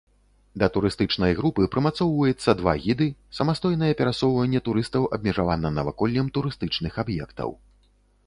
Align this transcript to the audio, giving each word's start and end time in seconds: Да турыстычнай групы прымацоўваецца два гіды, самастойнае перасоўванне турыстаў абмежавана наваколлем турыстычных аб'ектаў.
Да 0.61 0.67
турыстычнай 0.75 1.33
групы 1.39 1.65
прымацоўваецца 1.73 2.55
два 2.61 2.71
гіды, 2.85 3.07
самастойнае 3.39 3.91
перасоўванне 4.01 4.61
турыстаў 4.69 5.03
абмежавана 5.17 5.73
наваколлем 5.79 6.33
турыстычных 6.39 6.93
аб'ектаў. 7.05 7.49